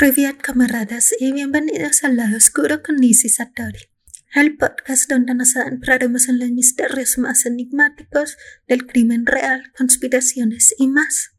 [0.00, 3.90] Privet camaradas y bienvenidos al lado oscuro con Nisi Satori,
[4.34, 10.88] el podcast donde nos adentraremos en los misterios más enigmáticos del crimen real, conspiraciones y
[10.88, 11.32] más.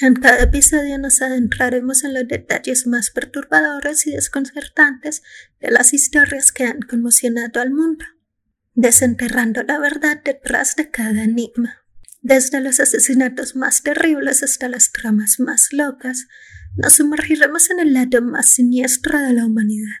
[0.00, 5.22] En cada episodio nos adentraremos en los detalles más perturbadores y desconcertantes
[5.60, 8.06] de las historias que han conmocionado al mundo,
[8.72, 11.84] desenterrando la verdad detrás de cada enigma.
[12.22, 16.26] Desde los asesinatos más terribles hasta las tramas más locas,
[16.78, 19.96] nos sumergiremos en el lado más siniestro de la humanidad.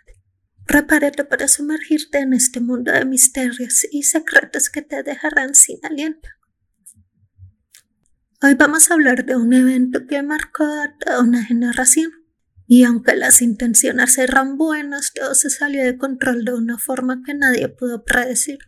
[0.64, 6.28] Prepárate para sumergirte en este mundo de misterios y secretos que te dejarán sin aliento.
[8.40, 12.12] Hoy vamos a hablar de un evento que marcó a toda una generación.
[12.68, 17.34] Y aunque las intenciones eran buenas, todo se salió de control de una forma que
[17.34, 18.58] nadie pudo predecir.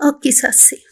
[0.00, 0.82] O quizás sí.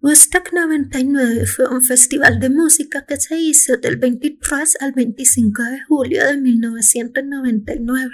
[0.00, 5.80] Woodstock 99 fue un festival de música que se hizo del 23 al 25 de
[5.82, 8.08] julio de 1999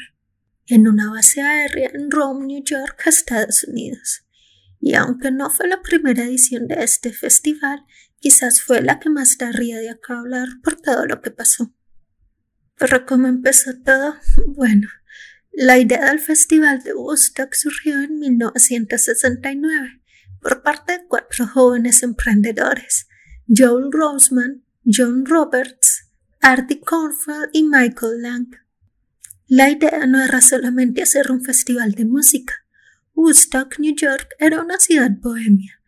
[0.68, 4.24] en una base aérea en Rome, New York, Estados Unidos.
[4.80, 7.84] Y aunque no fue la primera edición de este festival,
[8.18, 11.70] quizás fue la que más daría de acá hablar por todo lo que pasó.
[12.78, 14.16] Pero ¿cómo empezó todo?
[14.56, 14.88] Bueno,
[15.52, 20.00] la idea del festival de Woodstock surgió en 1969
[20.44, 23.08] por parte de cuatro jóvenes emprendedores,
[23.48, 26.10] Joel Roseman, John Roberts,
[26.42, 28.48] Artie Cornfield y Michael Lang.
[29.46, 32.54] La idea no era solamente hacer un festival de música.
[33.14, 35.80] Woodstock, New York, era una ciudad bohemia,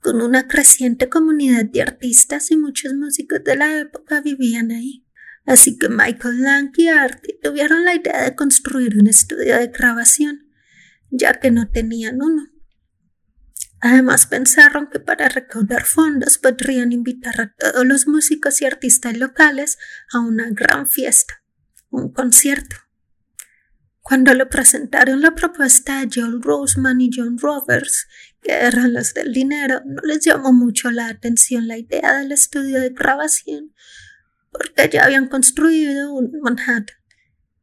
[0.00, 5.06] con una creciente comunidad de artistas y muchos músicos de la época vivían ahí.
[5.46, 10.46] Así que Michael Lang y Artie tuvieron la idea de construir un estudio de grabación,
[11.10, 12.57] ya que no tenían uno.
[13.80, 19.78] Además pensaron que para recaudar fondos podrían invitar a todos los músicos y artistas locales
[20.12, 21.42] a una gran fiesta,
[21.90, 22.76] un concierto.
[24.00, 28.08] Cuando le presentaron la propuesta a Joel Roseman y John Roberts,
[28.40, 32.80] que eran los del dinero, no les llamó mucho la atención la idea del estudio
[32.80, 33.74] de grabación,
[34.50, 36.96] porque ya habían construido un Manhattan.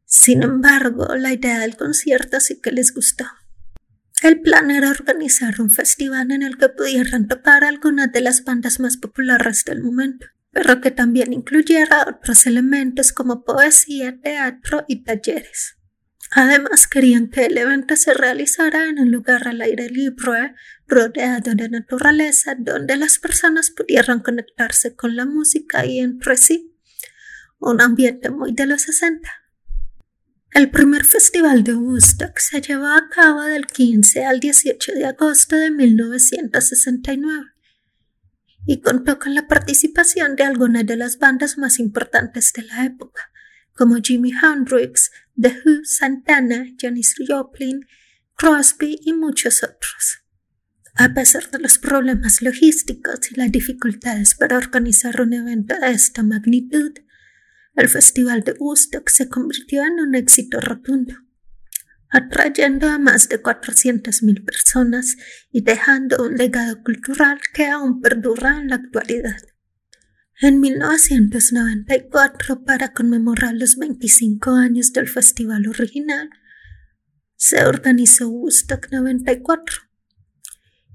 [0.06, 3.26] Sin embargo, la idea del concierto sí que les gustó.
[4.26, 8.80] El plan era organizar un festival en el que pudieran tocar algunas de las bandas
[8.80, 15.78] más populares del momento, pero que también incluyera otros elementos como poesía, teatro y talleres.
[16.32, 20.56] Además, querían que el evento se realizara en un lugar al aire libre,
[20.88, 26.76] rodeado de naturaleza, donde las personas pudieran conectarse con la música y entre sí.
[27.60, 29.45] Un ambiente muy de los 60.
[30.56, 35.58] El primer festival de Woodstock se llevó a cabo del 15 al 18 de agosto
[35.58, 37.48] de 1969
[38.66, 43.34] y contó con la participación de algunas de las bandas más importantes de la época,
[43.74, 47.86] como Jimi Hendrix, The Who, Santana, Janis Joplin,
[48.38, 50.24] Crosby y muchos otros.
[50.96, 56.24] A pesar de los problemas logísticos y las dificultades para organizar un evento de esta
[56.24, 56.94] magnitud,
[57.76, 61.16] el Festival de Woodstock se convirtió en un éxito rotundo,
[62.10, 65.18] atrayendo a más de 400.000 personas
[65.52, 69.38] y dejando un legado cultural que aún perdura en la actualidad.
[70.42, 76.30] En 1994, para conmemorar los 25 años del festival original,
[77.38, 79.78] se organizó Woodstock 94.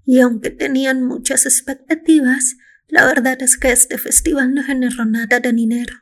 [0.04, 2.56] Y aunque tenían muchas expectativas,
[2.88, 5.94] la verdad es que este festival no generó nada de dinero.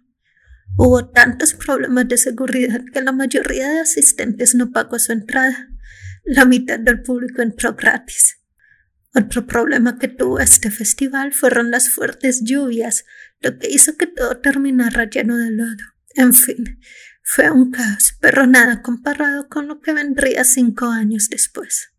[0.76, 5.68] Hubo tantos problemas de seguridad que la mayoría de asistentes no pagó su entrada.
[6.24, 8.38] La mitad del público entró gratis.
[9.14, 13.04] Otro problema que tuvo este festival fueron las fuertes lluvias,
[13.40, 15.84] lo que hizo que todo terminara lleno de lodo.
[16.14, 16.78] En fin,
[17.22, 21.90] fue un caos, pero nada comparado con lo que vendría cinco años después.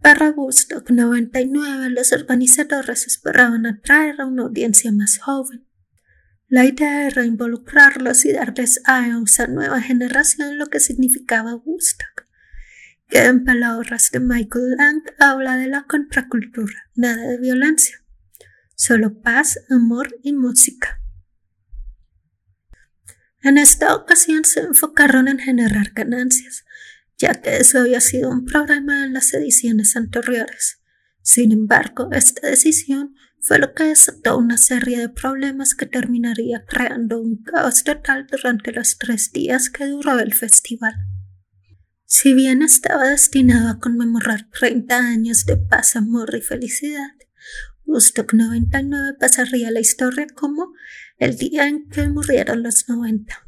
[0.00, 5.67] Para Woodstock 99, los organizadores esperaban atraer a una audiencia más joven.
[6.50, 12.26] La idea era involucrarlos y darles a esa nueva generación lo que significaba Woodstock.
[13.06, 18.02] Que en palabras de Michael Lang habla de la contracultura, nada de violencia,
[18.74, 21.02] solo paz, amor y música.
[23.42, 26.64] En esta ocasión se enfocaron en generar ganancias,
[27.18, 30.80] ya que eso había sido un problema en las ediciones anteriores.
[31.20, 37.20] Sin embargo, esta decisión fue lo que desató una serie de problemas que terminaría creando
[37.20, 40.94] un caos total durante los tres días que duró el festival.
[42.04, 47.10] Si bien estaba destinado a conmemorar 30 años de paz, amor y felicidad,
[47.84, 50.72] Woodstock 99 pasaría la historia como
[51.18, 53.46] el día en que murieron los 90.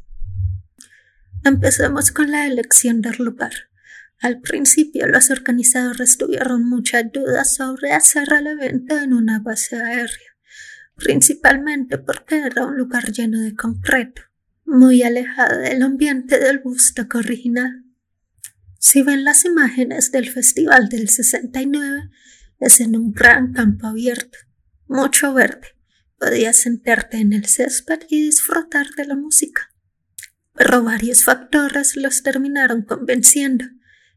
[1.43, 3.70] Empezamos con la elección del lugar.
[4.21, 10.37] Al principio los organizadores tuvieron muchas dudas sobre hacer el evento en una base aérea,
[10.95, 14.21] principalmente porque era un lugar lleno de concreto,
[14.63, 17.83] muy alejado del ambiente del Woodstock original.
[18.77, 22.11] Si ven las imágenes del festival del 69,
[22.59, 24.37] es en un gran campo abierto,
[24.87, 25.69] mucho verde.
[26.19, 29.73] Podías sentarte en el césped y disfrutar de la música.
[30.53, 33.65] Pero varios factores los terminaron convenciendo.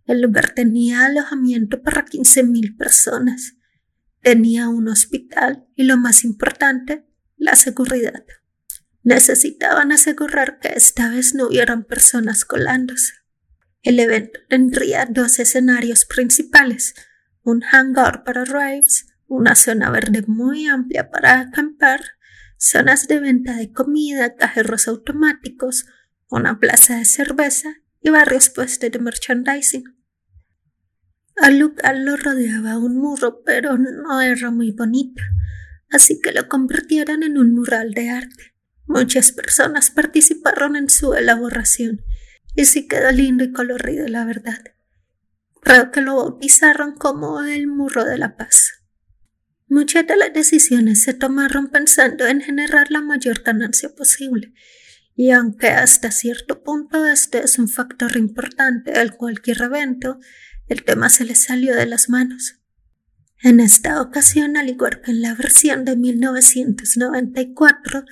[0.07, 3.55] El lugar tenía alojamiento para 15.000 personas.
[4.21, 7.07] Tenía un hospital y lo más importante,
[7.37, 8.25] la seguridad.
[9.03, 13.13] Necesitaban asegurar que esta vez no hubieran personas colándose.
[13.83, 16.95] El evento tendría dos escenarios principales,
[17.43, 22.01] un hangar para raves, una zona verde muy amplia para acampar,
[22.57, 25.87] zonas de venta de comida, cajeros automáticos,
[26.31, 29.94] una plaza de cerveza y varios puestos de merchandising.
[31.37, 35.23] Al lugar lo rodeaba un muro, pero no era muy bonito,
[35.91, 38.55] así que lo convirtieron en un mural de arte.
[38.87, 42.03] Muchas personas participaron en su elaboración
[42.55, 44.63] y sí quedó lindo y colorido, la verdad.
[45.63, 48.85] Creo que lo bautizaron como el Muro de la Paz.
[49.67, 54.53] Muchas de las decisiones se tomaron pensando en generar la mayor ganancia posible,
[55.17, 60.19] y aunque hasta cierto punto este es un factor importante en cualquier evento,
[60.69, 62.61] el tema se le salió de las manos.
[63.43, 68.05] En esta ocasión, al igual que en la versión de 1994,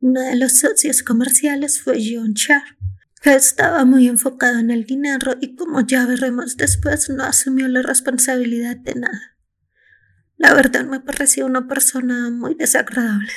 [0.00, 2.64] uno de los socios comerciales fue John Char,
[3.20, 7.82] que estaba muy enfocado en el dinero y como ya veremos después no asumió la
[7.82, 9.36] responsabilidad de nada.
[10.36, 13.30] La verdad me pareció una persona muy desagradable.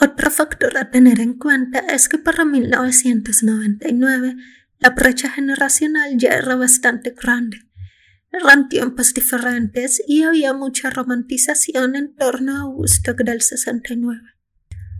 [0.00, 4.36] Otro factor a tener en cuenta es que para 1999
[4.80, 7.58] la brecha generacional ya era bastante grande.
[8.32, 14.20] Eran tiempos diferentes y había mucha romantización en torno a Woodstock del 69.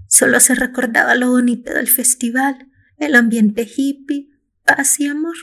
[0.07, 2.69] Solo se recordaba lo bonito del festival,
[2.99, 4.29] el ambiente hippie,
[4.65, 5.37] paz y amor.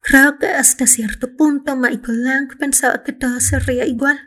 [0.00, 4.18] Creo que hasta cierto punto Michael Lang pensaba que todo sería igual,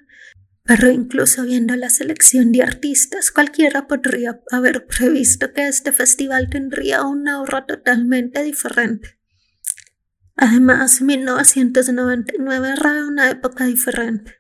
[0.64, 7.04] pero incluso viendo la selección de artistas, cualquiera podría haber previsto que este festival tendría
[7.04, 9.20] una aura totalmente diferente.
[10.36, 14.36] Además, 1999 era una época diferente,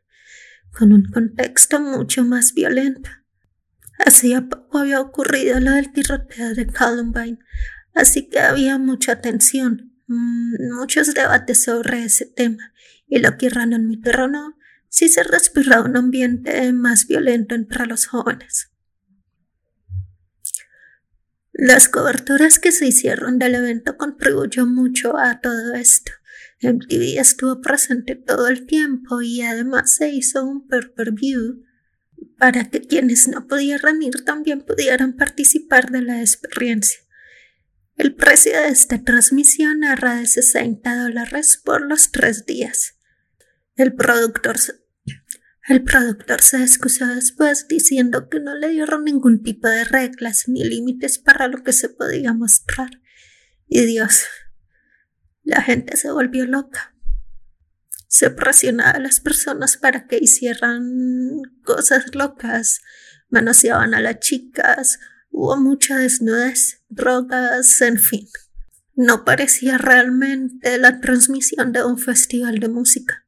[0.71, 3.09] con un contexto mucho más violento.
[4.03, 7.39] Hacía poco había ocurrido lo del tiroteo de Columbine,
[7.93, 12.73] así que había mucha tensión, mm, muchos debates sobre ese tema,
[13.07, 14.57] y lo que quieran admitir o no,
[14.91, 18.69] sí se respiraba un ambiente más violento entre los jóvenes.
[21.53, 26.11] Las coberturas que se hicieron del evento contribuyó mucho a todo esto.
[26.61, 31.63] MTV estuvo presente todo el tiempo y además se hizo un pay-per-view
[32.37, 36.99] para que quienes no pudieran ir también pudieran participar de la experiencia.
[37.95, 42.97] El precio de esta transmisión era de 60 dólares por los tres días.
[43.81, 44.57] El productor,
[45.67, 50.63] el productor se excusó después diciendo que no le dieron ningún tipo de reglas ni
[50.63, 52.89] límites para lo que se podía mostrar.
[53.67, 54.25] Y Dios,
[55.43, 56.93] la gente se volvió loca
[58.11, 62.81] se presionaba a las personas para que hicieran cosas locas,
[63.29, 68.27] manoseaban a las chicas, hubo mucha desnudez, drogas, en fin.
[68.95, 73.25] No parecía realmente la transmisión de un festival de música.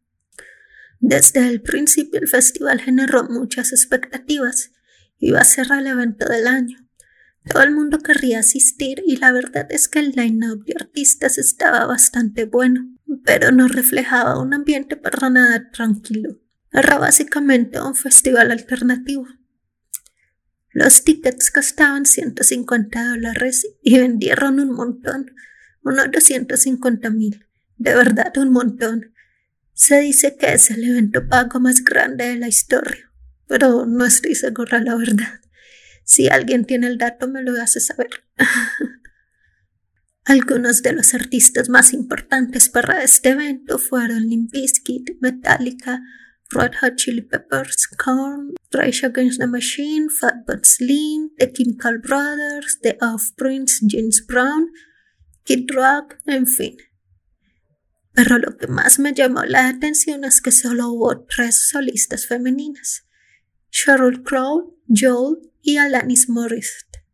[1.05, 4.71] Desde el principio el festival generó muchas expectativas.
[5.19, 6.77] Iba a ser el evento del año.
[7.47, 11.85] Todo el mundo querría asistir y la verdad es que el line-up de artistas estaba
[11.85, 12.93] bastante bueno
[13.23, 16.39] pero no reflejaba un ambiente para nada tranquilo.
[16.71, 19.27] Era básicamente un festival alternativo.
[20.71, 25.31] Los tickets costaban 150 dólares y vendieron un montón,
[25.83, 27.45] unos 250 mil.
[27.77, 29.12] De verdad, un montón.
[29.73, 33.11] Se dice que es el evento pago más grande de la historia,
[33.47, 35.39] pero no estoy segura la verdad.
[36.03, 38.09] Si alguien tiene el dato, me lo hace saber.
[40.25, 46.01] Algunos de los artistas más importantes para este evento fueron Limp Bizkit, Metallica,
[46.51, 52.97] Red Hot Chili Peppers, Korn, Rage Against the Machine, Fatboy Slim, The Chemical Brothers, The
[53.01, 54.69] Offsprings, James Brown,
[55.45, 56.77] Kid Rock, en fin.
[58.13, 63.07] Pero lo que más me llamó la atención es que solo hubo tres solistas femeninas,
[63.71, 67.05] Sheryl Crow, Joel y Alanis Morissette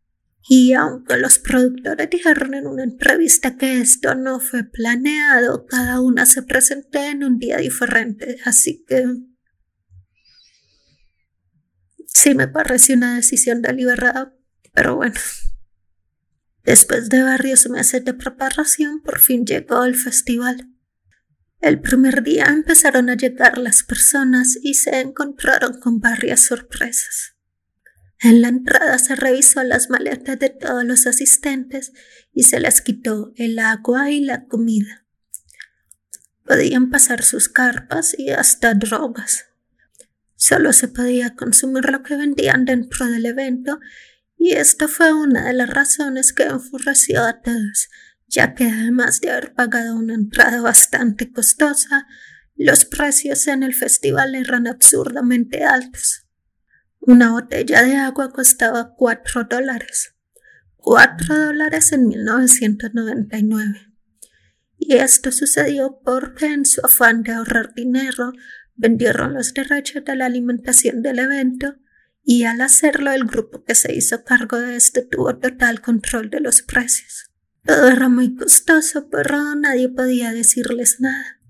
[0.46, 6.26] Y aunque los productores dijeron en una entrevista que esto no fue planeado, cada una
[6.26, 9.06] se presentó en un día diferente, así que
[12.06, 14.34] sí me pareció una decisión deliberada,
[14.74, 15.14] pero bueno.
[16.62, 20.68] Después de varios meses de preparación, por fin llegó el festival.
[21.60, 27.34] El primer día empezaron a llegar las personas y se encontraron con varias sorpresas.
[28.18, 31.92] En la entrada se revisó las maletas de todos los asistentes
[32.32, 35.04] y se les quitó el agua y la comida.
[36.44, 39.46] Podían pasar sus carpas y hasta drogas.
[40.36, 43.80] Solo se podía consumir lo que vendían dentro del evento
[44.36, 47.90] y esta fue una de las razones que enfureció a todos,
[48.30, 52.06] ya que además de haber pagado una entrada bastante costosa,
[52.54, 56.26] los precios en el festival eran absurdamente altos.
[57.00, 60.14] Una botella de agua costaba cuatro dólares.
[60.76, 63.88] Cuatro dólares en 1999.
[64.78, 68.32] Y esto sucedió porque en su afán de ahorrar dinero
[68.76, 71.74] vendieron los derechos de la alimentación del evento
[72.22, 76.40] y al hacerlo el grupo que se hizo cargo de esto tuvo total control de
[76.40, 77.29] los precios.
[77.64, 81.40] Todo era muy costoso, pero nadie podía decirles nada.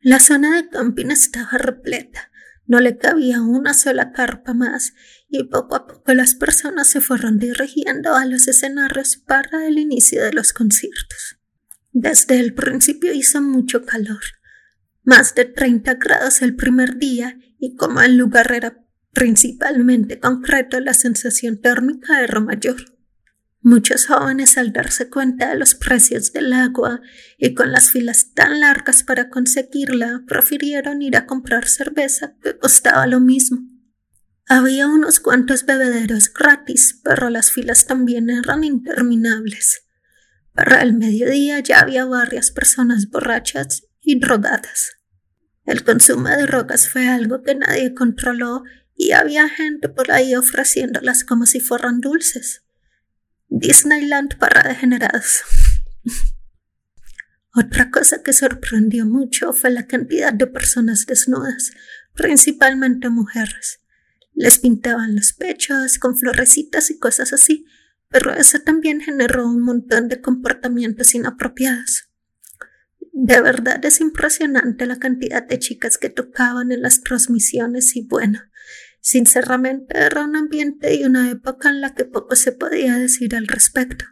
[0.00, 2.30] La zona de camping estaba repleta
[2.66, 4.94] no le cabía una sola carpa más
[5.28, 10.22] y poco a poco las personas se fueron dirigiendo a los escenarios para el inicio
[10.24, 11.38] de los conciertos.
[11.92, 14.22] Desde el principio hizo mucho calor,
[15.02, 20.94] más de 30 grados el primer día y como el lugar era principalmente concreto la
[20.94, 22.76] sensación térmica era mayor.
[23.66, 27.00] Muchos jóvenes al darse cuenta de los precios del agua
[27.38, 33.06] y con las filas tan largas para conseguirla, prefirieron ir a comprar cerveza que costaba
[33.06, 33.66] lo mismo.
[34.46, 39.86] Había unos cuantos bebederos gratis, pero las filas también eran interminables.
[40.52, 44.92] Para el mediodía ya había varias personas borrachas y drogadas.
[45.64, 48.62] El consumo de drogas fue algo que nadie controló
[48.94, 52.63] y había gente por ahí ofreciéndolas como si fueran dulces.
[53.48, 55.42] Disneyland para degenerados.
[57.54, 61.70] Otra cosa que sorprendió mucho fue la cantidad de personas desnudas,
[62.14, 63.80] principalmente mujeres.
[64.34, 67.66] Les pintaban los pechos con florecitas y cosas así,
[68.08, 72.10] pero eso también generó un montón de comportamientos inapropiados.
[73.12, 78.40] De verdad es impresionante la cantidad de chicas que tocaban en las transmisiones y bueno,
[79.06, 83.46] Sinceramente era un ambiente y una época en la que poco se podía decir al
[83.46, 84.06] respecto.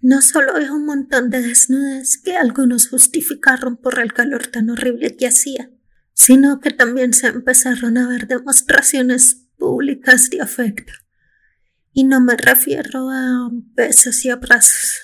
[0.00, 5.16] No solo había un montón de desnudes que algunos justificaron por el calor tan horrible
[5.16, 5.70] que hacía,
[6.14, 10.92] sino que también se empezaron a ver demostraciones públicas de afecto.
[11.92, 15.00] Y no me refiero a besos y abrazos.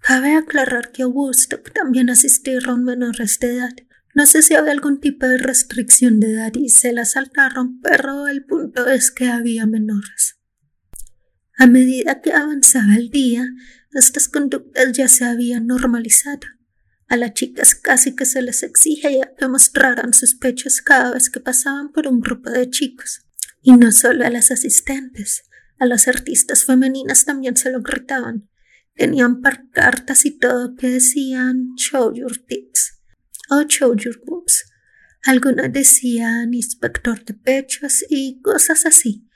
[0.00, 3.76] Cabe aclarar que Augusto también asistieron menores de edad,
[4.16, 8.28] no sé si había algún tipo de restricción de edad y se la saltaron, pero
[8.28, 10.38] el punto es que había menores.
[11.58, 13.46] A medida que avanzaba el día,
[13.92, 16.48] estas conductas ya se habían normalizado.
[17.08, 21.40] A las chicas casi que se les exigía que mostraran sus pechos cada vez que
[21.40, 23.26] pasaban por un grupo de chicos.
[23.60, 25.42] Y no solo a las asistentes,
[25.78, 28.48] a las artistas femeninas también se lo gritaban.
[28.94, 29.42] Tenían
[29.72, 32.95] cartas y todo que decían show your tits
[33.50, 34.64] o show your boobs.
[35.24, 39.28] Algunas decían inspector de pechos y cosas así,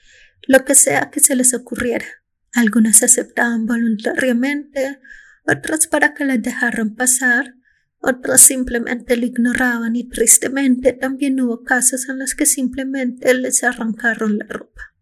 [0.47, 2.07] lo que sea que se les ocurriera.
[2.53, 5.01] Algunas aceptaban voluntariamente,
[5.47, 7.55] otras para que les dejaran pasar,
[7.99, 14.39] otras simplemente lo ignoraban y tristemente también hubo casos en los que simplemente les arrancaron
[14.39, 14.95] la ropa.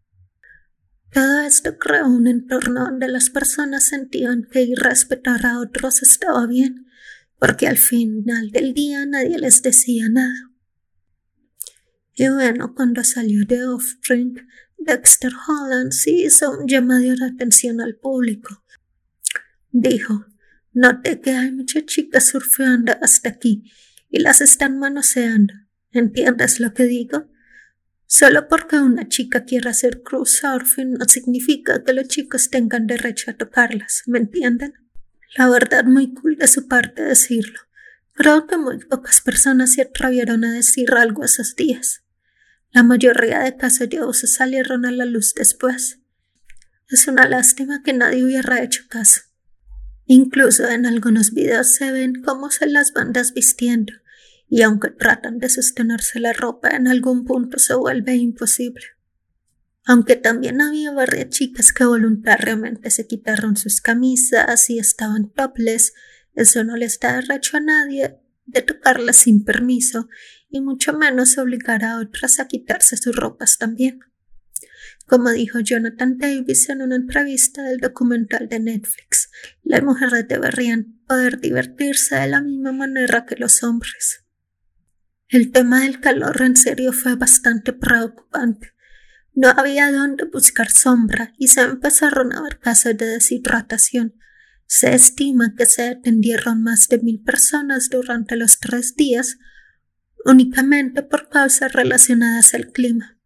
[1.13, 6.47] Todo esto creó un entorno donde las personas sentían que ir a a otros estaba
[6.47, 6.88] bien
[7.39, 10.51] porque al final del día nadie les decía nada.
[12.15, 14.35] Y bueno, cuando salió de Offspring,
[14.77, 18.65] Dexter Holland sí hizo un llamado de atención al público.
[19.71, 20.27] Dijo,
[20.73, 23.71] noté que hay muchas chicas surfeando hasta aquí
[24.11, 25.55] y las están manoseando.
[25.93, 27.29] ¿Entiendes lo que digo?
[28.07, 33.31] Solo porque una chica quiera hacer cruise surfing no significa que los chicos tengan derecho
[33.31, 34.73] a tocarlas, ¿me entienden?
[35.37, 37.61] La verdad, muy cool de su parte decirlo.
[38.15, 42.03] Creo que muy pocas personas se atrevieron a decir algo esos días.
[42.73, 46.01] La mayoría de casos abuso salieron a la luz después.
[46.89, 49.21] Es una lástima que nadie hubiera hecho caso.
[50.07, 53.93] Incluso en algunos videos se ven cómo se las bandas vistiendo,
[54.49, 58.85] y aunque tratan de sostenerse la ropa, en algún punto se vuelve imposible.
[59.89, 65.95] Aunque también había varias chicas que voluntariamente se quitaron sus camisas y estaban topless,
[66.35, 70.11] eso no les da derecho a nadie de tocarlas sin permiso
[70.51, 74.01] y mucho menos obligar a otras a quitarse sus ropas también.
[75.07, 79.31] Como dijo Jonathan Davis en una entrevista del documental de Netflix,
[79.63, 84.23] las mujeres deberían poder divertirse de la misma manera que los hombres.
[85.31, 88.75] El tema del calor en serio fue bastante preocupante
[89.39, 94.17] no había dónde buscar sombra y se empezaron a ver casos de deshidratación.
[94.67, 99.39] Se estima que se atendieron más de mil personas durante los tres días,
[100.25, 103.17] únicamente por causas relacionadas al clima.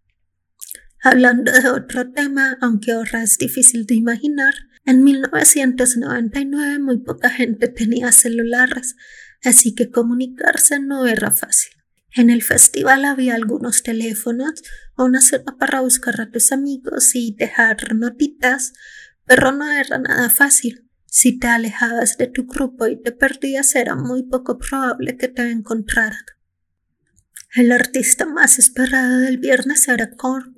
[1.03, 4.53] Hablando de otro tema, aunque ahora es difícil de imaginar,
[4.85, 8.97] en 1999 muy poca gente tenía celulares,
[9.43, 11.73] así que comunicarse no era fácil.
[12.15, 14.63] En el festival había algunos teléfonos,
[14.99, 18.75] una zona para buscar a tus amigos y dejar notitas,
[19.25, 20.89] pero no era nada fácil.
[21.07, 25.51] Si te alejabas de tu grupo y te perdías, era muy poco probable que te
[25.51, 26.25] encontraran.
[27.55, 30.55] El artista más esperado del viernes era Korn.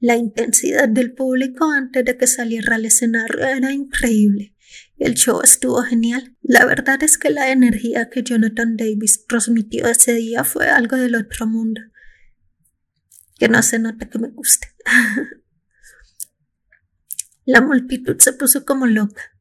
[0.00, 4.51] La intensidad del público antes de que saliera al escenario era increíble.
[5.02, 6.36] El show estuvo genial.
[6.42, 11.16] La verdad es que la energía que Jonathan Davis transmitió ese día fue algo del
[11.16, 11.80] otro mundo.
[13.36, 14.68] Que no se nota que me guste.
[17.44, 19.36] la multitud se puso como loca,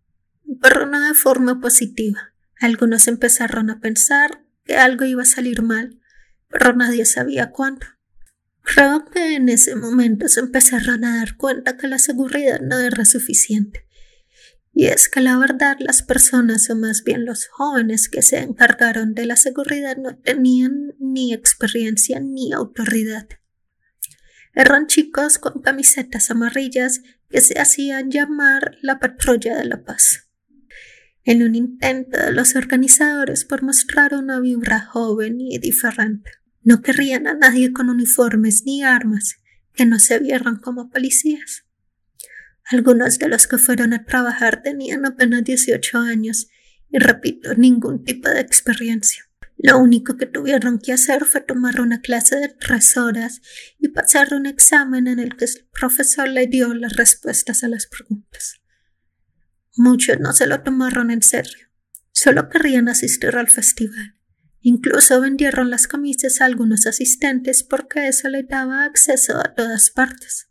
[0.64, 2.34] pero no de forma positiva.
[2.60, 6.02] Algunos empezaron a pensar que algo iba a salir mal,
[6.48, 7.86] pero nadie sabía cuándo.
[8.64, 13.06] Creo que en ese momento se empezaron a dar cuenta que la seguridad no era
[13.06, 13.86] suficiente
[14.74, 19.14] y es que la verdad las personas, o más bien los jóvenes que se encargaron
[19.14, 23.28] de la seguridad, no tenían ni experiencia ni autoridad.
[24.54, 30.30] Eran chicos con camisetas amarillas que se hacían llamar la patrulla de la paz.
[31.24, 36.32] En un intento de los organizadores por mostrar una vibra joven y diferente,
[36.64, 39.36] no querrían a nadie con uniformes ni armas
[39.74, 41.66] que no se vieran como policías.
[42.72, 46.48] Algunos de los que fueron a trabajar tenían apenas 18 años
[46.90, 49.26] y repito, ningún tipo de experiencia.
[49.58, 53.42] Lo único que tuvieron que hacer fue tomar una clase de tres horas
[53.78, 57.88] y pasar un examen en el que el profesor le dio las respuestas a las
[57.88, 58.62] preguntas.
[59.76, 61.68] Muchos no se lo tomaron en serio,
[62.12, 64.16] solo querían asistir al festival.
[64.62, 70.51] Incluso vendieron las camisas a algunos asistentes porque eso le daba acceso a todas partes.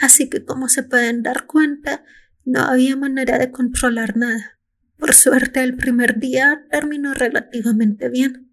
[0.00, 2.04] Así que como se pueden dar cuenta,
[2.44, 4.58] no había manera de controlar nada.
[4.98, 8.46] Por suerte el primer día terminó relativamente bien.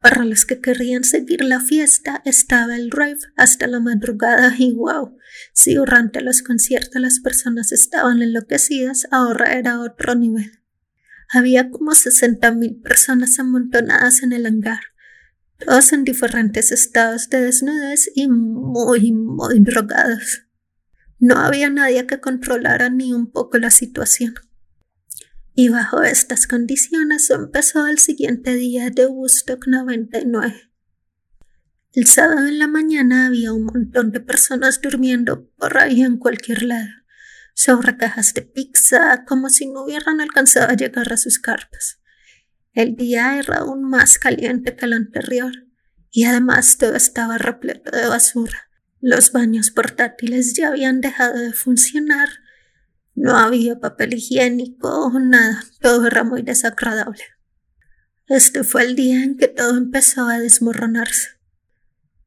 [0.00, 5.16] Para los que querían seguir la fiesta estaba el rave hasta la madrugada y wow,
[5.52, 10.60] si durante los conciertos las personas estaban enloquecidas, ahora era otro nivel.
[11.28, 14.80] Había como sesenta mil personas amontonadas en el hangar,
[15.58, 20.45] todos en diferentes estados de desnudez y muy, muy drogados.
[21.26, 24.34] No había nadie que controlara ni un poco la situación.
[25.56, 30.70] Y bajo estas condiciones empezó el siguiente día de Woodstock 99.
[31.94, 36.62] El sábado en la mañana había un montón de personas durmiendo por ahí en cualquier
[36.62, 36.90] lado,
[37.56, 41.98] sobre cajas de pizza, como si no hubieran alcanzado a llegar a sus cartas.
[42.72, 45.52] El día era aún más caliente que el anterior,
[46.08, 48.65] y además todo estaba repleto de basura.
[49.08, 52.28] Los baños portátiles ya habían dejado de funcionar.
[53.14, 55.62] No había papel higiénico o nada.
[55.80, 57.22] Todo era muy desagradable.
[58.26, 61.38] Este fue el día en que todo empezó a desmoronarse.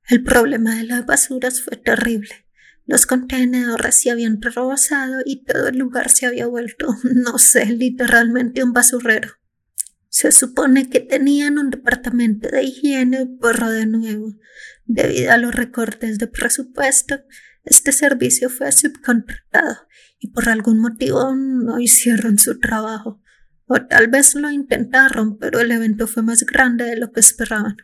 [0.08, 2.48] El problema de las basuras fue terrible.
[2.86, 8.64] Los contenedores se habían rebosado y todo el lugar se había vuelto, no sé, literalmente
[8.64, 9.32] un basurero.
[10.08, 14.34] Se supone que tenían un departamento de higiene, pero de nuevo,
[14.90, 17.22] debido a los recortes de presupuesto,
[17.64, 23.22] este servicio fue subcontratado y por algún motivo no hicieron su trabajo.
[23.68, 27.78] O tal vez lo intentaron, pero el evento fue más grande de lo que esperaban.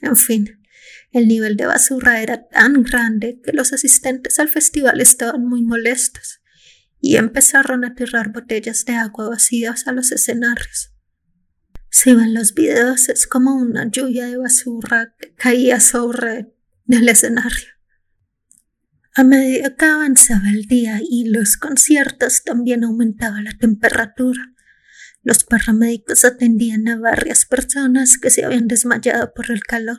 [0.00, 0.62] En fin,
[1.10, 6.42] el nivel de basura era tan grande que los asistentes al festival estaban muy molestos
[7.00, 10.91] y empezaron a tirar botellas de agua vacías a los escenarios.
[11.94, 16.50] Si ven los videos, es como una lluvia de basura que caía sobre
[16.88, 17.68] el escenario.
[19.14, 24.40] A medida que avanzaba el día y los conciertos, también aumentaba la temperatura.
[25.22, 29.98] Los paramédicos atendían a varias personas que se habían desmayado por el calor.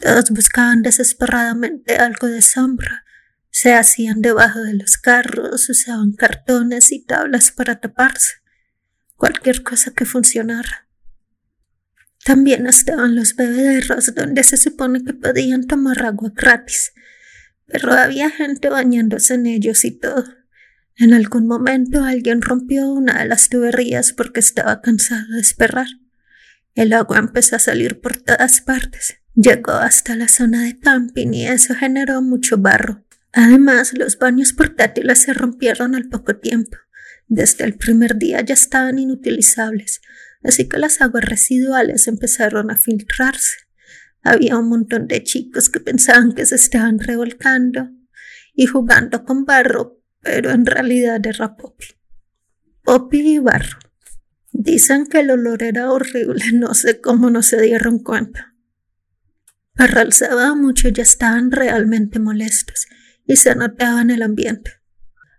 [0.00, 3.04] Todos buscaban desesperadamente algo de sombra.
[3.50, 8.43] Se hacían debajo de los carros, usaban cartones y tablas para taparse.
[9.16, 10.88] Cualquier cosa que funcionara.
[12.24, 16.92] También estaban los bebederos donde se supone que podían tomar agua gratis,
[17.66, 20.24] pero había gente bañándose en ellos y todo.
[20.96, 25.86] En algún momento alguien rompió una de las tuberías porque estaba cansado de esperar.
[26.74, 29.16] El agua empezó a salir por todas partes.
[29.34, 33.04] Llegó hasta la zona de camping y eso generó mucho barro.
[33.32, 36.76] Además, los baños portátiles se rompieron al poco tiempo.
[37.28, 40.00] Desde el primer día ya estaban inutilizables,
[40.42, 43.56] así que las aguas residuales empezaron a filtrarse.
[44.22, 47.90] Había un montón de chicos que pensaban que se estaban revolcando
[48.54, 51.86] y jugando con barro, pero en realidad era popi.
[52.82, 53.78] Popi y barro.
[54.52, 58.54] Dicen que el olor era horrible, no sé cómo no se dieron cuenta.
[59.74, 62.86] Para el sábado muchos ya estaban realmente molestos
[63.26, 64.83] y se notaba en el ambiente.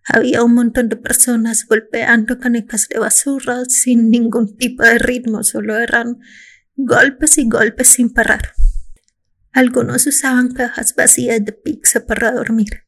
[0.08, 5.80] Había un montón de personas golpeando canecas de basura sin ningún tipo de ritmo, solo
[5.80, 6.20] eran
[6.76, 8.54] golpes y golpes sin parar.
[9.52, 12.84] Algunos usaban cajas vacías de pizza para dormir.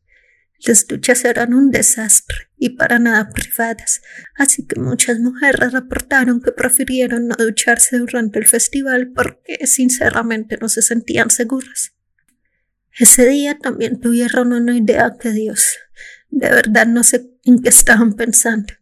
[0.65, 4.01] Las duchas eran un desastre y para nada privadas,
[4.35, 10.67] así que muchas mujeres reportaron que prefirieron no ducharse durante el festival porque sinceramente no
[10.67, 11.93] se sentían seguras.
[12.91, 15.77] Ese día también tuvieron una idea que Dios.
[16.29, 18.73] De verdad no sé en qué estaban pensando.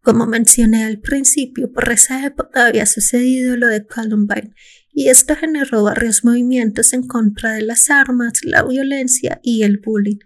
[0.00, 4.54] Como mencioné al principio, por esa época había sucedido lo de Columbine
[4.92, 10.18] y esto generó varios movimientos en contra de las armas, la violencia y el bullying.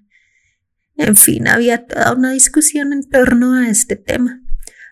[0.96, 4.42] En fin, había toda una discusión en torno a este tema.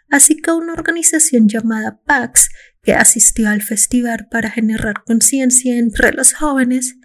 [0.08, 2.48] Así que una organización llamada PAX,
[2.80, 6.96] que asistió al festival para generar conciencia entre los jóvenes,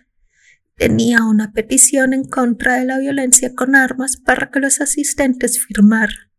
[0.82, 6.32] tenía una petición en contra de la violencia con armas para que los asistentes firmaran.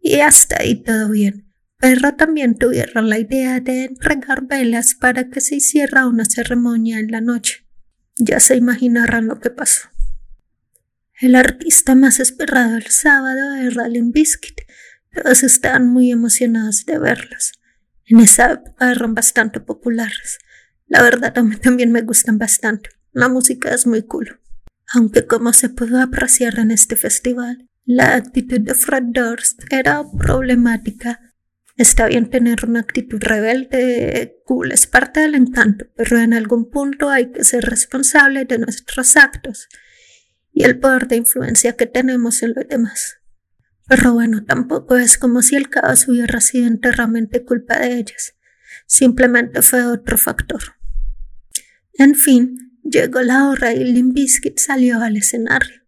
[0.00, 1.46] Y hasta ahí todo bien
[1.78, 7.10] pero también tuvieron la idea de entregar velas para que se hiciera una ceremonia en
[7.10, 7.66] la noche.
[8.16, 9.88] Ya se imaginarán lo que pasó.
[11.20, 14.62] El artista más esperado el sábado era Limp Biscuit.
[15.12, 17.52] Todos estaban muy emocionados de verlos.
[18.06, 20.38] En esa época eran bastante populares.
[20.86, 22.90] La verdad a mí también me gustan bastante.
[23.16, 24.40] La música es muy cool.
[24.92, 31.18] Aunque como se pudo apreciar en este festival, la actitud de Fred Durst era problemática
[31.78, 37.08] Está bien tener una actitud rebelde, cool, es parte del encanto, pero en algún punto
[37.08, 39.68] hay que ser responsable de nuestros actos
[40.52, 43.16] y el poder de influencia que tenemos en los demás.
[43.88, 48.34] Pero bueno, tampoco es como si el caos hubiera sido enteramente culpa de ellas.
[48.86, 50.62] Simplemente fue otro factor.
[51.94, 54.16] En fin, llegó la hora y Limp
[54.56, 55.82] salió al escenario.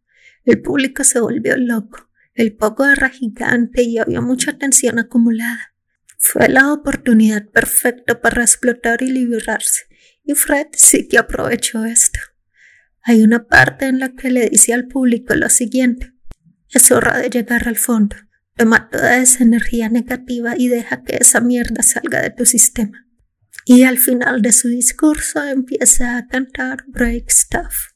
[0.44, 2.08] El público se volvió loco.
[2.34, 5.74] El poco era gigante y había mucha tensión acumulada.
[6.18, 9.84] Fue la oportunidad perfecta para explotar y liberarse,
[10.24, 12.18] y Fred sí que aprovechó esto.
[13.02, 16.12] Hay una parte en la que le dice al público lo siguiente.
[16.70, 18.16] Es hora de llegar al fondo.
[18.54, 23.07] Toma toda esa energía negativa y deja que esa mierda salga de tu sistema.
[23.70, 27.92] Y al final de su discurso empieza a cantar Break Stuff.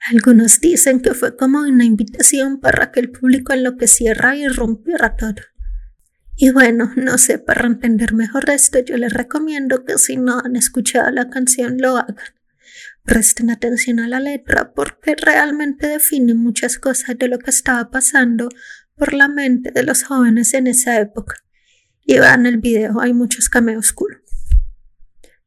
[0.00, 5.42] Algunos dicen que fue como una invitación para que el público enloqueciera y rompiera todo.
[6.36, 10.56] Y bueno, no sé, para entender mejor esto, yo les recomiendo que si no han
[10.56, 12.16] escuchado la canción lo hagan.
[13.02, 18.48] Presten atención a la letra porque realmente define muchas cosas de lo que estaba pasando
[18.96, 21.43] por la mente de los jóvenes en esa época.
[22.04, 24.22] Y vean el video, hay muchos cameos cool.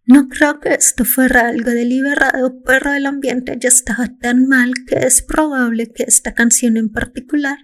[0.06, 5.00] No creo que esto fuera algo deliberado, pero el ambiente ya estaba tan mal que
[5.06, 7.58] es probable que esta canción en particular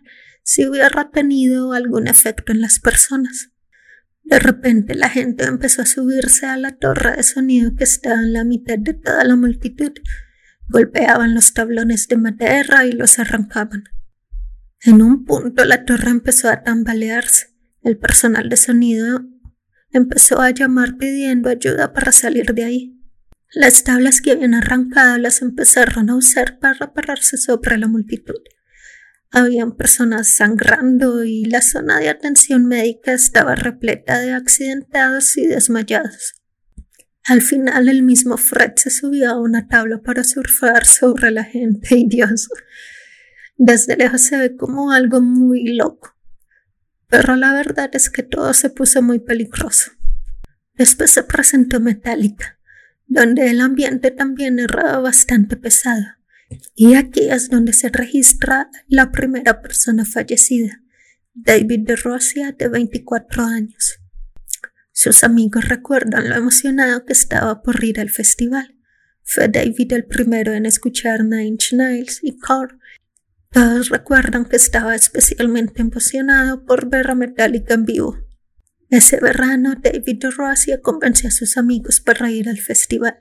[0.43, 3.51] si hubiera tenido algún efecto en las personas.
[4.23, 8.33] De repente la gente empezó a subirse a la torre de sonido que estaba en
[8.33, 9.93] la mitad de toda la multitud.
[10.67, 13.83] Golpeaban los tablones de madera y los arrancaban.
[14.81, 17.52] En un punto la torre empezó a tambalearse.
[17.83, 19.21] El personal de sonido
[19.91, 22.99] empezó a llamar pidiendo ayuda para salir de ahí.
[23.53, 28.39] Las tablas que habían arrancado las empezaron a usar para pararse sobre la multitud.
[29.31, 36.35] Habían personas sangrando y la zona de atención médica estaba repleta de accidentados y desmayados.
[37.25, 41.95] Al final el mismo Fred se subió a una tabla para surfear sobre la gente
[41.97, 42.49] y Dios.
[43.57, 46.12] Desde lejos se ve como algo muy loco.
[47.13, 49.91] Pero la verdad es que todo se puso muy peligroso.
[50.73, 52.57] Después se presentó Metallica,
[53.05, 56.03] donde el ambiente también era bastante pesado
[56.73, 60.81] Y aquí es donde se registra la primera persona fallecida,
[61.35, 63.99] David de Rosia, de 24 años.
[64.91, 68.75] Sus amigos recuerdan lo emocionado que estaba por ir al festival.
[69.21, 72.79] Fue David el primero en escuchar Nine Inch Nails y Core.
[73.53, 78.17] Todos recuerdan que estaba especialmente emocionado por ver a Metallica en vivo.
[78.89, 83.15] Ese verano, David Rosia convenció a sus amigos para ir al festival.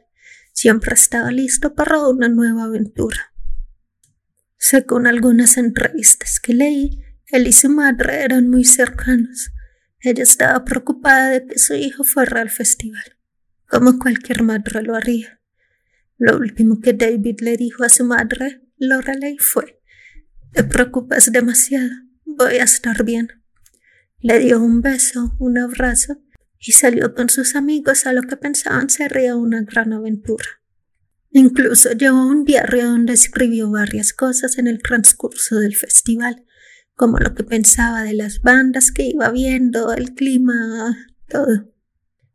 [0.54, 3.34] Siempre estaba listo para una nueva aventura.
[4.56, 9.50] Según algunas entrevistas que leí, él y su madre eran muy cercanos.
[10.00, 13.18] Ella estaba preocupada de que su hijo fuera al festival,
[13.68, 15.40] como cualquier madre lo haría.
[16.16, 19.81] Lo último que David le dijo a su madre, Lorelei, fue,
[20.52, 21.90] Te preocupas demasiado,
[22.26, 23.28] voy a estar bien.
[24.20, 26.18] Le dio un beso, un abrazo
[26.58, 30.44] y salió con sus amigos a lo que pensaban sería una gran aventura.
[31.30, 36.44] Incluso llevó un diario donde escribió varias cosas en el transcurso del festival,
[36.94, 41.72] como lo que pensaba de las bandas que iba viendo, el clima, todo.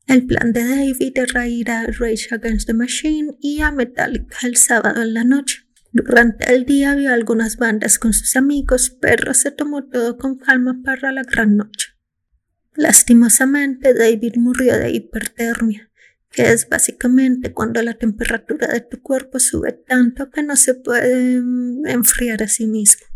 [0.07, 4.57] El plan de David era ir a Rage Against the Machine y a Metallica el
[4.57, 5.66] sábado en la noche.
[5.97, 10.79] Durante el día vio algunas bandas con sus amigos, pero se tomó todo con calma
[10.83, 11.87] para la gran noche.
[12.75, 15.89] Lastimosamente, David murió de hipertermia,
[16.29, 21.41] que es básicamente cuando la temperatura de tu cuerpo sube tanto que no se puede
[21.41, 23.07] mm, enfriar a sí mismo.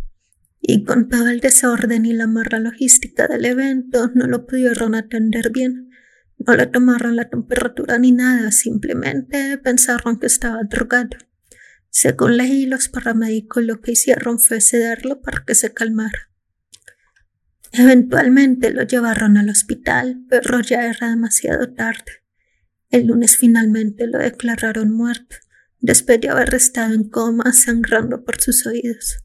[0.59, 5.51] Y con todo el desorden y la mala logística del evento, no lo pudieron atender
[5.51, 5.91] bien.
[6.39, 11.17] No le tomaron la temperatura ni nada, simplemente pensaron que estaba drogado.
[11.93, 16.29] Según leí, los paramédicos lo que hicieron fue cederlo para que se calmara.
[17.73, 22.23] Eventualmente lo llevaron al hospital, pero ya era demasiado tarde.
[22.89, 25.35] El lunes finalmente lo declararon muerto,
[25.79, 29.17] después de haber estado en coma sangrando por sus oídos.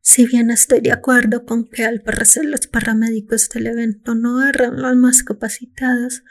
[0.00, 4.82] Si bien estoy de acuerdo con que al parecer los paramédicos del evento no eran
[4.82, 6.24] los más capacitados,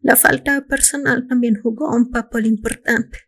[0.00, 3.25] la falta de personal también jugó un papel importante.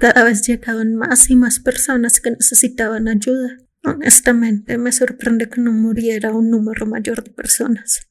[0.00, 5.72] Cada vez llegaban más y más personas que necesitaban ayuda, Honestamente, me sorprende que no
[5.72, 8.08] muriera un número mayor de personas.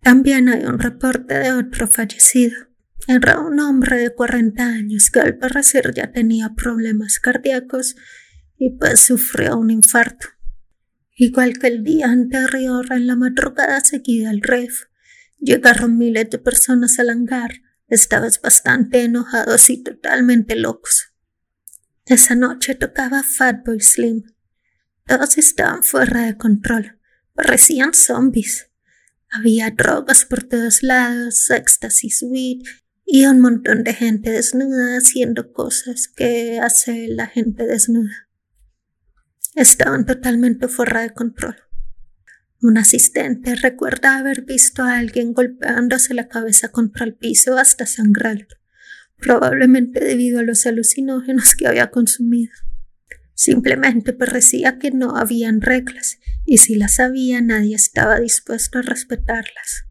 [0.00, 2.54] También hay un reporte de otro fallecido.
[3.08, 7.96] Era un hombre de 40 años que al parecer ya tenía problemas cardíacos
[8.56, 10.28] y pues sufrió un infarto.
[11.16, 14.84] Igual que el día anterior, en la madrugada seguida al ref,
[15.38, 17.50] llegaron miles de personas al hangar.
[17.88, 21.12] Estabas bastante enojados y totalmente locos.
[22.06, 24.24] Esa noche tocaba Fatboy Slim
[25.06, 26.98] todos estaban fuera de control.
[27.34, 28.70] Parecían zombies.
[29.30, 32.62] Había drogas por todos lados, éxtasis weed
[33.04, 38.28] y un montón de gente desnuda haciendo cosas que hace la gente desnuda.
[39.54, 41.56] Estaban totalmente fuera de control.
[42.64, 48.48] Un asistente recuerda haber visto a alguien golpeándose la cabeza contra el piso hasta sangrar,
[49.18, 52.54] probablemente debido a los alucinógenos que había consumido.
[53.34, 59.84] Simplemente parecía que no habían reglas y si las había nadie estaba dispuesto a respetarlas.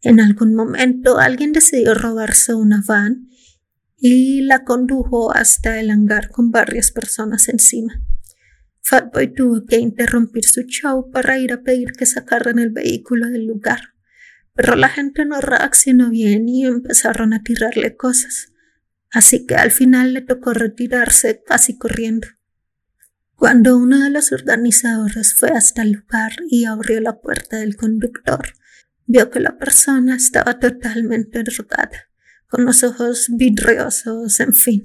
[0.00, 3.30] En algún momento alguien decidió robarse una van
[3.96, 8.00] y la condujo hasta el hangar con varias personas encima.
[8.82, 13.46] Fatboy tuvo que interrumpir su show para ir a pedir que sacaran el vehículo del
[13.46, 13.94] lugar,
[14.54, 18.52] pero la gente no reaccionó bien y empezaron a tirarle cosas,
[19.10, 22.26] así que al final le tocó retirarse casi corriendo.
[23.34, 28.52] Cuando uno de los organizadores fue hasta el lugar y abrió la puerta del conductor,
[29.06, 32.10] vio que la persona estaba totalmente drogada,
[32.48, 34.84] con los ojos vidriosos, en fin.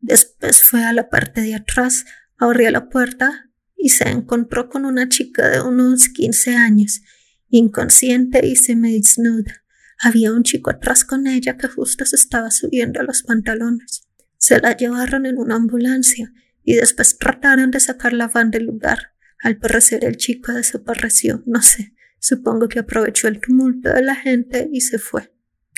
[0.00, 2.04] Después fue a la parte de atrás,
[2.38, 7.02] abrió la puerta y se encontró con una chica de unos 15 años,
[7.48, 9.64] inconsciente y desnuda.
[10.00, 14.02] Había un chico atrás con ella que justo se estaba subiendo a los pantalones.
[14.36, 19.14] Se la llevaron en una ambulancia y después trataron de sacar la van del lugar.
[19.42, 24.68] Al parecer el chico desapareció, no sé, supongo que aprovechó el tumulto de la gente
[24.72, 25.32] y se fue.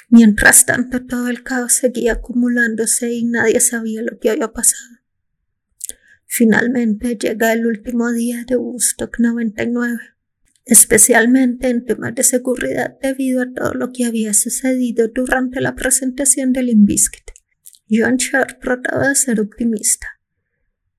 [0.09, 4.98] Mientras tanto todo el caos seguía acumulándose y nadie sabía lo que había pasado.
[6.31, 9.99] Finalmente llega el último día de Woodstock 99,
[10.67, 16.53] especialmente en temas de seguridad debido a todo lo que había sucedido durante la presentación
[16.53, 17.33] del Inviskit.
[17.91, 20.19] John Sharp trataba de ser optimista,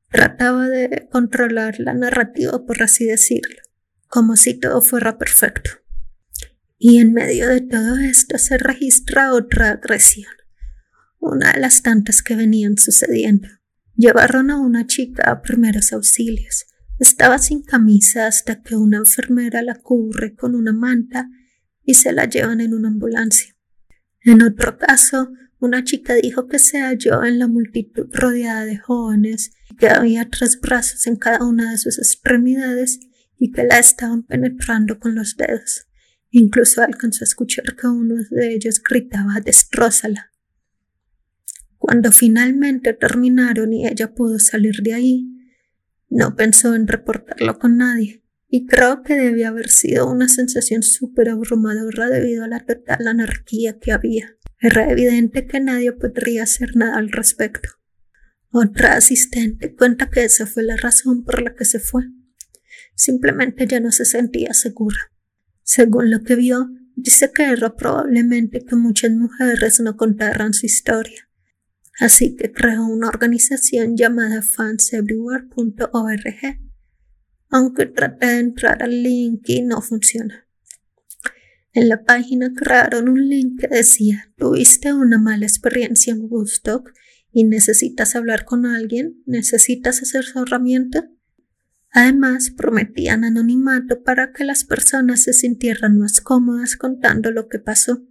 [0.10, 3.62] Trataba de controlar la narrativa, por así decirlo,
[4.08, 5.70] como si todo fuera perfecto.
[6.80, 10.32] Y en medio de todo esto se registra otra agresión,
[11.20, 13.50] una de las tantas que venían sucediendo.
[14.00, 16.68] Llevaron a una chica a primeros auxilios.
[17.00, 21.30] Estaba sin camisa hasta que una enfermera la cubre con una manta
[21.84, 23.58] y se la llevan en una ambulancia.
[24.22, 29.52] En otro caso, una chica dijo que se halló en la multitud rodeada de jóvenes
[29.78, 33.02] que había tres brazos en cada una de sus extremidades
[33.38, 35.90] y que la estaban penetrando con los dedos.
[36.30, 40.29] Incluso alcanzó a escuchar que uno de ellos gritaba Destrózala.
[41.80, 45.28] Cuando finalmente terminaron y ella pudo salir de ahí,
[46.10, 51.30] no pensó en reportarlo con nadie, y creo que debía haber sido una sensación súper
[51.30, 54.36] abrumadora debido a la total anarquía que había.
[54.60, 57.70] Era evidente que nadie podría hacer nada al respecto.
[58.52, 62.04] Otra asistente cuenta que esa fue la razón por la que se fue.
[62.96, 64.98] Simplemente ya no se sentía segura.
[65.63, 71.29] Según lo que vio, dice que era probablemente que muchas mujeres no contaran su historia.
[72.00, 76.60] Así que creó una organización llamada fanseverywhere.org,
[77.50, 80.48] aunque trata de entrar al link y no funciona.
[81.74, 86.92] En la página crearon un link que decía, tuviste una mala experiencia en Woodstock
[87.32, 91.04] y necesitas hablar con alguien, necesitas asesoramiento.
[91.92, 98.04] Además, prometían anonimato para que las personas se sintieran más cómodas contando lo que pasó.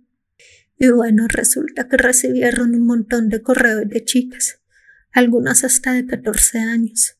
[0.79, 4.61] Y bueno, resulta que recibieron un montón de correos de chicas,
[5.13, 7.19] algunas hasta de 14 años.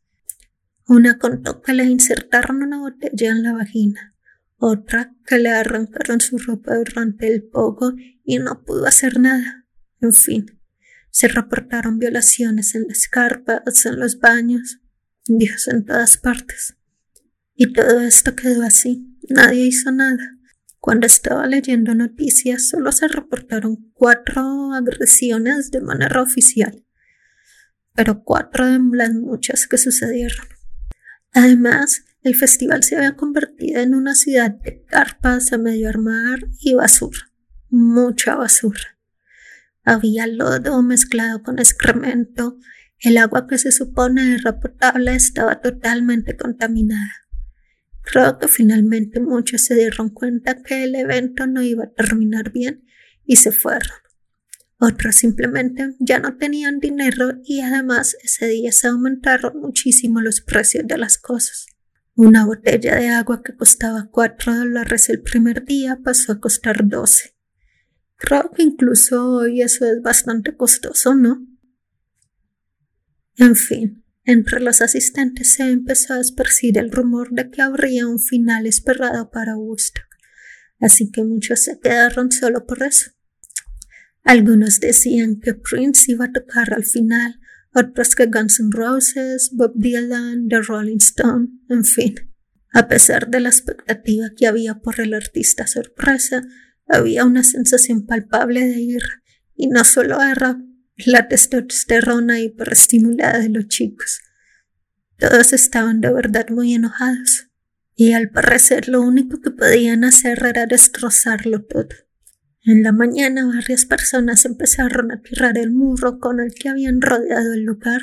[0.87, 4.15] Una contó que le insertaron una botella en la vagina,
[4.57, 7.95] otra que le arrancaron su ropa durante el poco
[8.25, 9.67] y no pudo hacer nada.
[10.01, 10.47] En fin,
[11.11, 14.79] se reportaron violaciones en las carpas, en los baños,
[15.27, 16.77] Dios en todas partes.
[17.55, 19.19] Y todo esto quedó así.
[19.29, 20.38] Nadie hizo nada.
[20.89, 26.83] Cuando estaba leyendo noticias, solo se reportaron cuatro agresiones de manera oficial,
[27.95, 30.49] pero cuatro de las muchas que sucedieron.
[31.35, 36.73] Además, el festival se había convertido en una ciudad de carpas a medio armar y
[36.73, 37.19] basura,
[37.69, 38.99] mucha basura.
[39.85, 42.57] Había lodo mezclado con excremento
[43.01, 47.28] el agua que se supone era potable estaba totalmente contaminada.
[48.11, 52.87] Creo que finalmente muchos se dieron cuenta que el evento no iba a terminar bien
[53.27, 53.99] y se fueron.
[54.79, 60.87] Otros simplemente ya no tenían dinero y además ese día se aumentaron muchísimo los precios
[60.87, 61.67] de las cosas.
[62.15, 67.37] Una botella de agua que costaba cuatro dólares el primer día pasó a costar doce.
[68.17, 71.47] Creo que incluso hoy eso es bastante costoso, ¿no?
[73.37, 78.21] En fin, entre los asistentes se empezó a esparcir el rumor de que habría un
[78.21, 80.05] final esperado para Woodstock,
[80.81, 83.13] así que muchos se quedaron solo por eso.
[84.25, 87.41] Algunos decían que Prince iba a tocar al final,
[87.73, 92.15] otros que Guns N' Roses, Bob Dylan, The Rolling Stone, en fin.
[92.75, 96.43] A pesar de la expectativa que había por el artista sorpresa,
[96.87, 99.03] había una sensación palpable de ir,
[99.57, 100.61] y no solo era
[101.07, 104.21] la testosterona hiperestimulada de los chicos.
[105.19, 107.49] Todos estaban de verdad muy enojados
[107.95, 111.89] y al parecer lo único que podían hacer era destrozarlo todo.
[112.65, 117.55] En la mañana varias personas empezaron a tirar el muro con el que habían rodeado
[117.55, 118.03] el lugar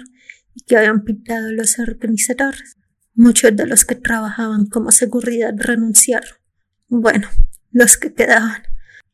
[0.54, 2.78] y que habían pintado los organizadores.
[3.14, 6.38] Muchos de los que trabajaban como seguridad renunciaron.
[6.88, 7.30] Bueno,
[7.72, 8.64] los que quedaban.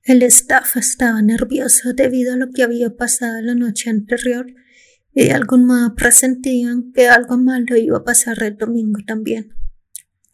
[0.04, 4.48] El staff estaba nervioso debido a lo que había pasado la noche anterior
[5.14, 9.54] y de algún modo presentían que algo malo iba a pasar el domingo también.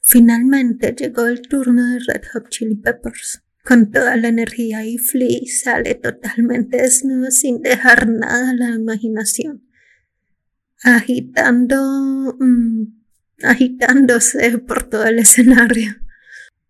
[0.02, 3.42] Finalmente llegó el turno de Red Hot Chili Peppers.
[3.66, 9.68] Con toda la energía y Flea sale totalmente desnudo sin dejar nada a la imaginación.
[10.82, 12.38] Agitando...
[12.40, 12.98] Mm,
[13.44, 15.96] agitándose por todo el escenario.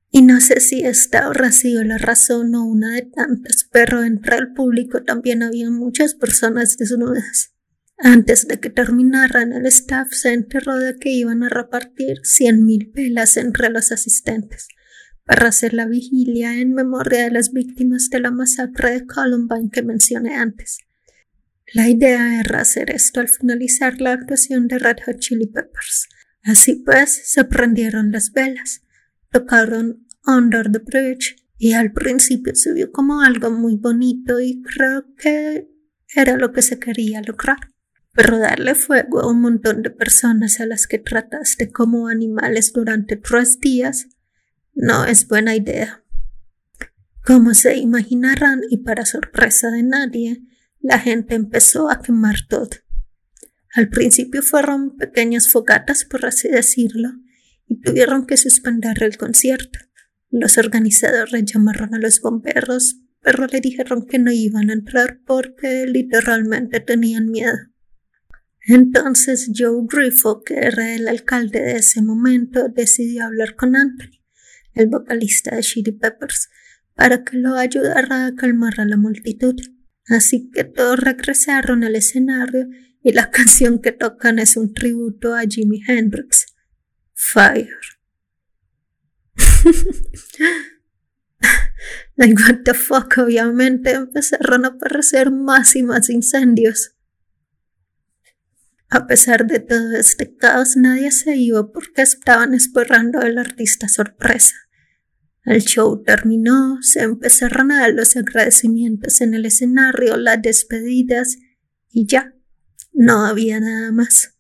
[0.10, 4.38] Y no sé si esta habrá sido la razón o una de tantas, pero entre
[4.38, 7.54] el público también había muchas personas desnudas.
[7.98, 12.92] Antes de que terminaran, el staff se enteró de que iban a repartir cien mil
[12.94, 14.68] velas entre los asistentes
[15.26, 19.82] para hacer la vigilia en memoria de las víctimas de la masacre de Columbine que
[19.82, 20.80] mencioné antes.
[21.74, 26.08] La idea era hacer esto al finalizar la actuación de Red Hot Chili Peppers.
[26.44, 28.84] Así pues, se prendieron las velas
[29.38, 35.06] tocaron Under the Bridge y al principio se vio como algo muy bonito y creo
[35.16, 35.70] que
[36.16, 37.58] era lo que se quería lograr.
[38.14, 43.16] Pero darle fuego a un montón de personas a las que trataste como animales durante
[43.16, 44.08] tres días
[44.74, 46.04] no es buena idea.
[47.24, 50.42] Como se imaginarán y para sorpresa de nadie,
[50.80, 52.70] la gente empezó a quemar todo.
[53.76, 57.12] Al principio fueron pequeñas fogatas, por así decirlo,
[57.68, 59.80] y tuvieron que suspender el concierto.
[60.30, 65.86] Los organizadores llamaron a los bomberos, pero le dijeron que no iban a entrar porque
[65.86, 67.58] literalmente tenían miedo.
[68.68, 74.20] Entonces Joe Griffo, que era el alcalde de ese momento, decidió hablar con Anthony,
[74.74, 76.50] el vocalista de Chili Peppers,
[76.94, 79.56] para que lo ayudara a calmar a la multitud.
[80.08, 82.68] Así que todos regresaron al escenario
[83.02, 86.48] y la canción que tocan es un tributo a Jimi Hendrix,
[87.20, 87.80] Fire.
[92.16, 96.94] like what the fuck, obviamente empezaron a aparecer más y más incendios.
[98.90, 104.54] A pesar de todo este caos, nadie se iba porque estaban esperando al artista sorpresa.
[105.44, 111.38] El show terminó, se empezaron a dar los agradecimientos en el escenario, las despedidas
[111.90, 112.36] y ya,
[112.94, 114.37] no había nada más.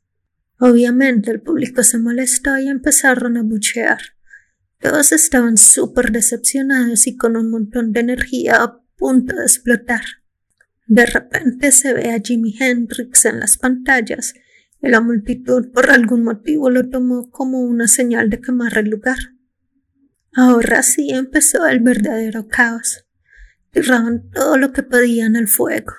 [0.59, 3.99] Obviamente el público se molestó y empezaron a buchear.
[4.79, 10.01] Todos estaban súper decepcionados y con un montón de energía a punto de explotar.
[10.87, 14.33] De repente se ve a Jimi Hendrix en las pantallas
[14.81, 19.17] y la multitud por algún motivo lo tomó como una señal de quemar el lugar.
[20.33, 23.05] Ahora sí empezó el verdadero caos.
[23.71, 25.93] Tiraban todo lo que podían al fuego,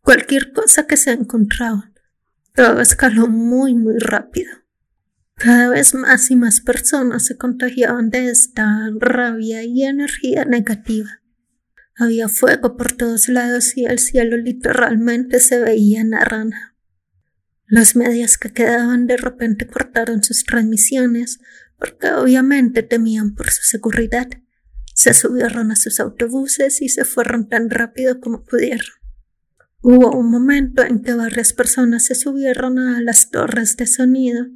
[0.00, 1.91] cualquier cosa que se encontraban.
[2.54, 4.50] Todo escaló muy, muy rápido.
[5.36, 11.22] Cada vez más y más personas se contagiaban de esta rabia y energía negativa.
[11.96, 16.76] Había fuego por todos lados y el cielo literalmente se veía naranja.
[17.66, 21.40] Los medios que quedaban de repente cortaron sus transmisiones
[21.78, 24.28] porque obviamente temían por su seguridad.
[24.94, 29.01] Se subieron a sus autobuses y se fueron tan rápido como pudieron.
[29.84, 34.46] Hubo un momento en que varias personas se subieron a las torres de sonido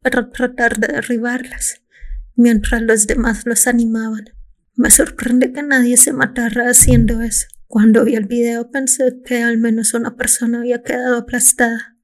[0.00, 1.82] para tratar de derribarlas,
[2.36, 4.26] mientras los demás los animaban.
[4.76, 7.48] Me sorprende que nadie se matara haciendo eso.
[7.66, 11.96] Cuando vi el video pensé que al menos una persona había quedado aplastada.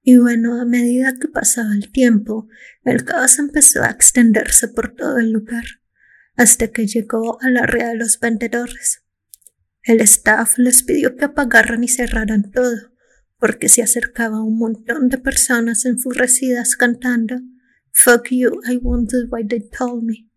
[0.00, 2.46] Y bueno, a medida que pasaba el tiempo,
[2.84, 5.64] el caos empezó a extenderse por todo el lugar,
[6.36, 8.99] hasta que llegó al área de los vendedores.
[9.82, 12.92] El staff les pidió que apagaran y cerraran todo,
[13.38, 17.40] porque se acercaba un montón de personas enfurecidas cantando
[17.92, 20.28] Fuck you, I wanted what they told me.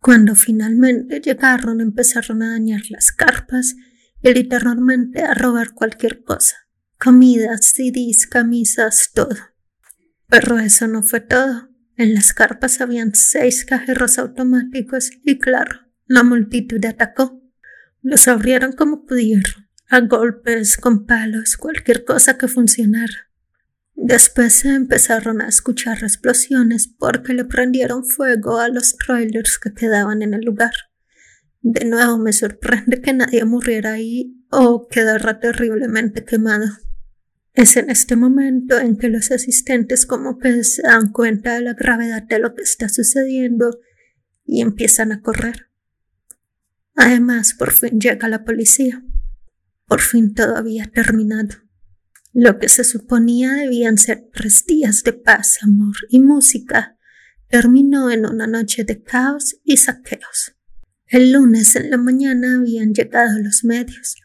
[0.00, 3.74] Cuando finalmente llegaron empezaron a dañar las carpas
[4.22, 6.56] y literalmente a robar cualquier cosa
[7.02, 9.36] comidas, CDs, camisas, todo.
[10.28, 11.68] Pero eso no fue todo.
[11.96, 17.41] En las carpas habían seis cajeros automáticos y claro, la multitud atacó.
[18.02, 23.30] Los abrieron como pudieron, a golpes, con palos, cualquier cosa que funcionara.
[23.94, 30.34] Después empezaron a escuchar explosiones porque le prendieron fuego a los trailers que quedaban en
[30.34, 30.72] el lugar.
[31.60, 36.66] De nuevo me sorprende que nadie muriera ahí o quedara terriblemente quemado.
[37.54, 41.74] Es en este momento en que los asistentes como que se dan cuenta de la
[41.74, 43.78] gravedad de lo que está sucediendo
[44.44, 45.71] y empiezan a correr.
[46.94, 49.02] Además, por fin llega la policía.
[49.86, 51.56] Por fin todo había terminado.
[52.32, 56.96] Lo que se suponía debían ser tres días de paz, amor y música
[57.48, 60.56] terminó en una noche de caos y saqueos.
[61.06, 64.16] El lunes en la mañana habían llegado los medios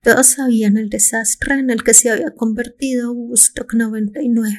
[0.00, 4.56] todos sabían el desastre en el que se había convertido Woodstock 99.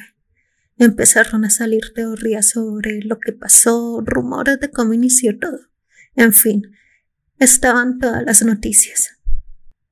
[0.76, 5.58] Empezaron a salir teorías sobre lo que pasó, rumores de cómo inició todo.
[6.14, 6.62] En fin,
[7.40, 9.18] estaban todas las noticias.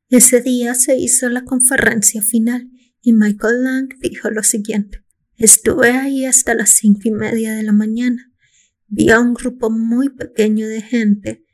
[0.09, 2.71] Ese día se hizo la conferencia final
[3.03, 5.05] y Michael Lang dijo lo siguiente.
[5.37, 8.33] Estuve ahí hasta las cinco y media de la mañana.
[8.87, 11.45] Vi a un grupo muy pequeño de gente.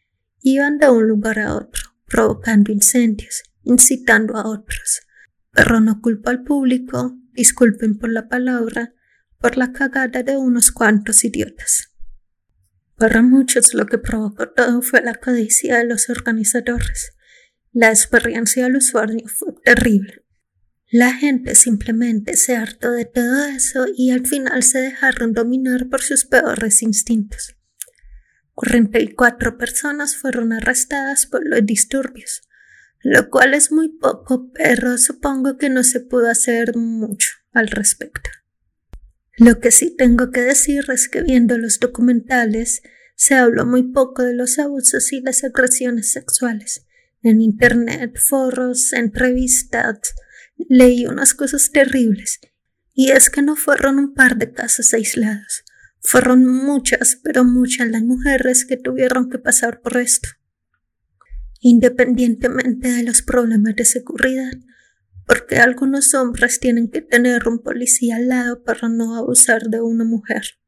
[0.43, 5.01] Iban de un lugar a otro, provocando incendios incitando a otros.
[5.51, 8.95] Pero no culpo al público, disculpen por la palabra,
[9.39, 11.94] por la cagada de unos cuantos idiotas.
[12.97, 17.13] Para muchos lo que provocó todo fue la codicia de los organizadores.
[17.73, 20.25] La experiencia del usuario fue terrible.
[20.91, 26.03] La gente simplemente se hartó de todo eso y al final se dejaron dominar por
[26.03, 27.57] sus peores instintos.
[28.55, 32.43] 44 personas fueron arrestadas por los disturbios,
[33.03, 38.31] lo cual es muy poco, pero supongo que no se pudo hacer mucho al respecto.
[39.37, 42.83] Lo que sí tengo que decir es que viendo los documentales
[43.17, 46.87] se habló muy poco de los abusos y las agresiones sexuales.
[47.23, 50.15] En internet, foros, entrevistas,
[50.69, 52.41] leí unas cosas terribles
[52.93, 55.65] Y es que no fueron un par de casos aislados,
[56.01, 60.29] fueron muchas, pero muchas las mujeres que tuvieron que pasar por esto.
[61.61, 64.53] Independientemente de los problemas de seguridad,
[65.27, 70.05] porque algunos hombres tienen que tener un policía al lado para no abusar de una
[70.05, 70.59] mujer.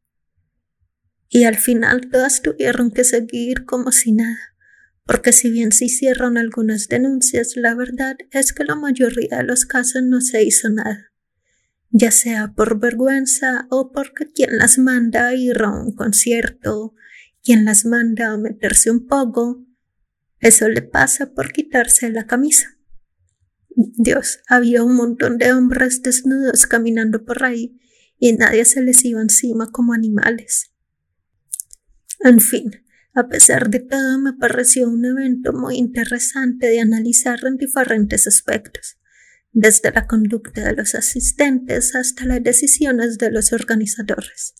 [1.28, 4.54] Y al final todas tuvieron que seguir como si nada,
[5.04, 9.64] porque si bien se hicieron algunas denuncias, la verdad es que la mayoría de los
[9.64, 11.12] casos no se hizo nada
[11.90, 16.94] ya sea por vergüenza o porque quien las manda a ir a un concierto,
[17.42, 19.64] quien las manda a meterse un poco,
[20.40, 22.75] eso le pasa por quitarse la camisa.
[23.76, 27.78] Dios, había un montón de hombres desnudos caminando por ahí
[28.18, 30.72] y nadie se les iba encima como animales.
[32.20, 32.70] En fin,
[33.14, 38.96] a pesar de todo me pareció un evento muy interesante de analizar en diferentes aspectos
[39.52, 44.54] desde la conducta de los asistentes hasta las decisiones de los organizadores.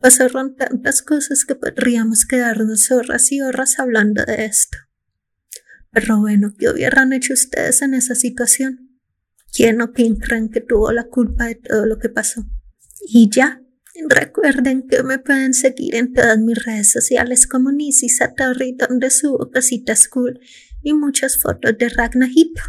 [0.00, 4.78] Pasaron tantas cosas que podríamos quedarnos horas y horas hablando de esto.
[5.92, 9.00] Pero bueno, ¿qué hubieran hecho ustedes en esa situación?
[9.52, 12.44] ¿Quién o quién creen que tuvo la culpa de todo lo que pasó?
[13.08, 13.60] Y ya,
[14.08, 19.50] recuerden que me pueden seguir en todas mis redes sociales como Nisi Satori, donde subo
[19.50, 20.38] casitas cool
[20.82, 22.62] y muchas fotos de Ragnajito.